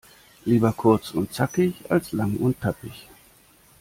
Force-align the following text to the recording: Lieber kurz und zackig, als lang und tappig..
Lieber 0.45 0.71
kurz 0.71 1.11
und 1.11 1.31
zackig, 1.31 1.75
als 1.89 2.11
lang 2.11 2.35
und 2.37 2.59
tappig.. 2.59 3.07